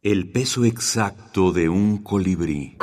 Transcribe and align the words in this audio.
El 0.00 0.30
peso 0.30 0.64
exacto 0.64 1.50
de 1.50 1.68
un 1.68 2.04
colibrí. 2.04 2.78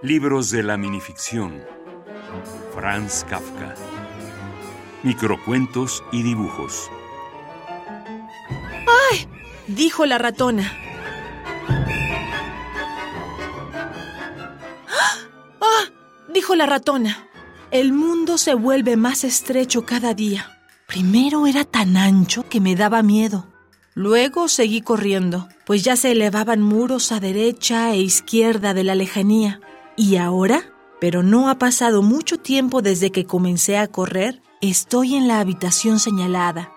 Libros 0.00 0.50
de 0.50 0.62
la 0.62 0.78
minificción. 0.78 1.62
Franz 2.74 3.26
Kafka. 3.28 3.74
Microcuentos 5.02 6.02
y 6.10 6.22
dibujos. 6.22 6.90
¡Ay! 9.12 9.28
dijo 9.66 10.06
la 10.06 10.16
ratona. 10.16 10.72
¡Ah! 15.60 15.84
dijo 16.32 16.54
la 16.54 16.64
ratona. 16.64 17.28
El 17.70 17.92
mundo 17.92 18.38
se 18.38 18.54
vuelve 18.54 18.96
más 18.96 19.22
estrecho 19.22 19.84
cada 19.84 20.14
día. 20.14 20.57
Primero 20.88 21.46
era 21.46 21.64
tan 21.64 21.98
ancho 21.98 22.48
que 22.48 22.62
me 22.62 22.74
daba 22.74 23.02
miedo. 23.02 23.46
Luego 23.92 24.48
seguí 24.48 24.80
corriendo, 24.80 25.46
pues 25.66 25.84
ya 25.84 25.96
se 25.96 26.12
elevaban 26.12 26.62
muros 26.62 27.12
a 27.12 27.20
derecha 27.20 27.90
e 27.90 27.98
izquierda 27.98 28.72
de 28.72 28.84
la 28.84 28.94
lejanía. 28.94 29.60
Y 29.96 30.16
ahora, 30.16 30.62
pero 30.98 31.22
no 31.22 31.50
ha 31.50 31.58
pasado 31.58 32.00
mucho 32.00 32.38
tiempo 32.38 32.80
desde 32.80 33.12
que 33.12 33.26
comencé 33.26 33.76
a 33.76 33.86
correr, 33.86 34.40
estoy 34.62 35.14
en 35.14 35.28
la 35.28 35.40
habitación 35.40 35.98
señalada. 35.98 36.72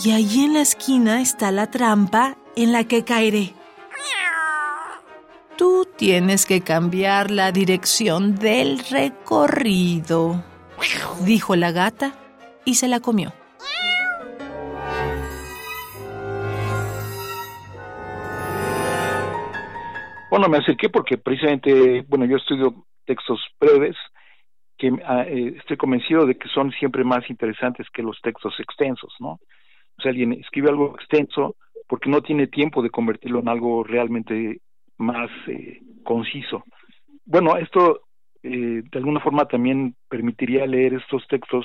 Y 0.00 0.12
allí 0.12 0.44
en 0.44 0.54
la 0.54 0.60
esquina 0.60 1.20
está 1.20 1.50
la 1.50 1.68
trampa 1.68 2.38
en 2.54 2.70
la 2.70 2.84
que 2.84 3.02
caeré. 3.02 3.52
Tú 5.56 5.88
tienes 5.96 6.46
que 6.46 6.60
cambiar 6.60 7.32
la 7.32 7.50
dirección 7.50 8.36
del 8.36 8.78
recorrido, 8.78 10.44
dijo 11.24 11.56
la 11.56 11.72
gata 11.72 12.14
y 12.64 12.76
se 12.76 12.86
la 12.86 13.00
comió. 13.00 13.32
Bueno, 20.36 20.50
me 20.50 20.58
acerqué 20.58 20.90
porque 20.90 21.16
precisamente, 21.16 22.04
bueno, 22.08 22.26
yo 22.26 22.36
estudio 22.36 22.84
textos 23.06 23.40
breves 23.58 23.96
que 24.76 24.92
ah, 25.06 25.24
eh, 25.26 25.54
estoy 25.56 25.78
convencido 25.78 26.26
de 26.26 26.36
que 26.36 26.46
son 26.50 26.72
siempre 26.72 27.04
más 27.04 27.30
interesantes 27.30 27.86
que 27.88 28.02
los 28.02 28.20
textos 28.20 28.52
extensos, 28.60 29.14
¿no? 29.18 29.28
O 29.30 30.02
sea, 30.02 30.10
alguien 30.10 30.34
escribe 30.34 30.68
algo 30.68 30.94
extenso 30.94 31.56
porque 31.88 32.10
no 32.10 32.20
tiene 32.20 32.48
tiempo 32.48 32.82
de 32.82 32.90
convertirlo 32.90 33.40
en 33.40 33.48
algo 33.48 33.82
realmente 33.82 34.60
más 34.98 35.30
eh, 35.46 35.80
conciso. 36.04 36.64
Bueno, 37.24 37.56
esto 37.56 38.02
eh, 38.42 38.82
de 38.92 38.98
alguna 38.98 39.20
forma 39.20 39.46
también 39.46 39.96
permitiría 40.06 40.66
leer 40.66 40.92
estos 40.92 41.26
textos 41.28 41.64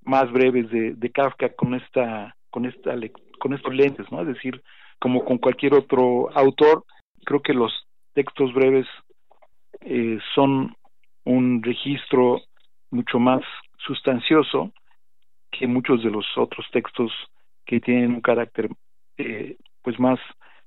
más 0.00 0.28
breves 0.32 0.68
de, 0.70 0.94
de 0.94 1.10
Kafka 1.12 1.50
con 1.54 1.76
esta 1.76 2.34
con 2.50 2.66
esta 2.66 2.96
con 3.38 3.54
estos 3.54 3.72
lentes, 3.72 4.10
¿no? 4.10 4.22
Es 4.22 4.26
decir, 4.26 4.60
como 4.98 5.24
con 5.24 5.38
cualquier 5.38 5.74
otro 5.74 6.36
autor, 6.36 6.82
creo 7.24 7.40
que 7.40 7.54
los 7.54 7.72
textos 8.14 8.52
breves 8.54 8.86
eh, 9.80 10.18
son 10.34 10.76
un 11.24 11.62
registro 11.62 12.40
mucho 12.90 13.18
más 13.18 13.42
sustancioso 13.78 14.72
que 15.50 15.66
muchos 15.66 16.02
de 16.02 16.10
los 16.10 16.26
otros 16.36 16.66
textos 16.72 17.12
que 17.64 17.80
tienen 17.80 18.12
un 18.12 18.20
carácter 18.20 18.70
eh, 19.18 19.56
pues 19.82 19.98
más 19.98 20.18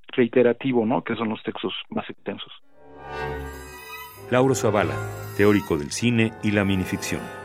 reiterativo, 0.08 0.86
¿no? 0.86 1.04
Que 1.04 1.16
son 1.16 1.30
los 1.30 1.42
textos 1.44 1.74
más 1.90 2.10
extensos. 2.10 2.52
Lauro 4.32 4.56
Zavala, 4.56 4.96
teórico 5.38 5.78
del 5.78 5.92
cine 5.92 6.34
y 6.44 6.52
la 6.52 6.66
minificción. 6.66 7.45